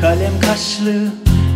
[0.00, 1.08] Kalem kaşlı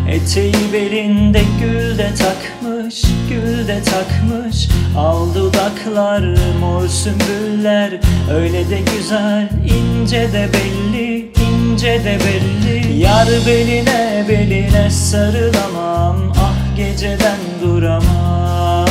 [0.08, 4.68] Eteği belinde gül de takmış Gül de takmış.
[4.96, 8.00] Al dudaklar mor sümbüller
[8.34, 12.98] Öyle de güzel ince de belli ince de belli.
[12.98, 18.88] Yar beline beline sarılamam Ah geceden duramam.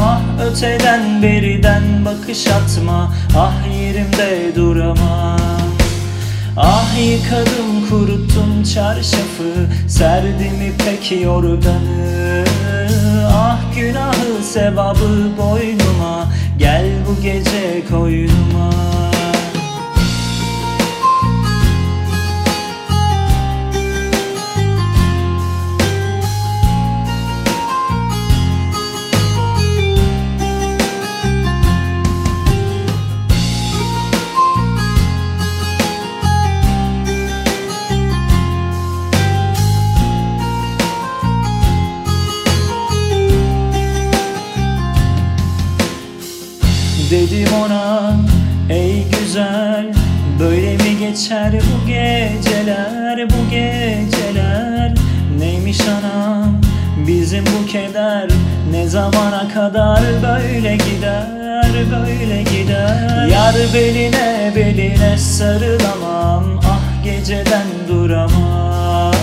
[0.00, 5.59] Ah öteden beriden bakış atma Ah yerimde duramam
[6.56, 12.44] Ah yıkadım kuruttum çarşafı Serdim ipek yorganı.
[13.34, 15.79] Ah günahı sevabı boynuma
[51.10, 54.94] geçer bu geceler bu geceler?
[55.38, 56.60] Neymiş anam
[57.06, 58.30] bizim bu keder?
[58.70, 63.26] Ne zamana kadar böyle gider böyle gider?
[63.26, 69.14] Yar beline beline sarılamam Ah geceden duramam.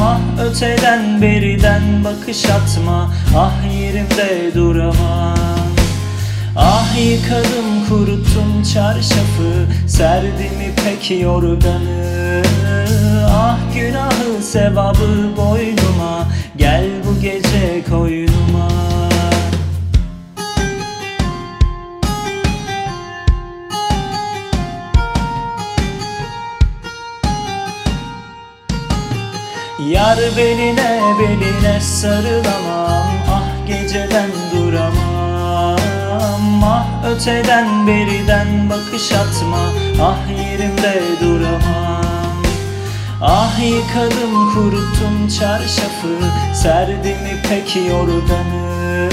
[0.00, 5.07] Ah öteden beriden bakış atma Ah yerimde duramam
[6.98, 12.42] yıkadım kuruttum çarşafı Serdim ipek yorganı.
[13.30, 18.68] Ah günahı sevabı boynuma Gel bu gece koynuma.
[29.90, 33.08] Yar beline beline sarılamam.
[33.30, 34.30] Ah geceden
[37.18, 39.72] öteden beriden bakış atma.
[40.02, 41.98] Ah yerimde duramam
[43.22, 43.58] Ah.
[43.62, 46.18] Yıkadım kuruttum çarşafı.
[46.54, 49.08] Serdim ipek yorganı.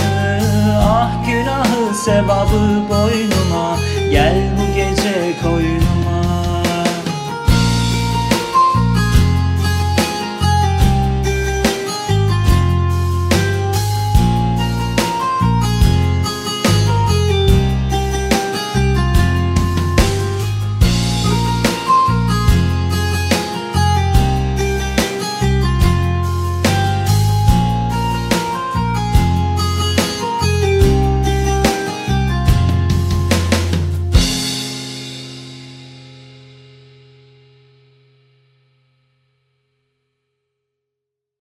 [0.82, 3.78] Ah günahı sevabı boynuma.
[4.12, 5.85] Gel bu gece koynuma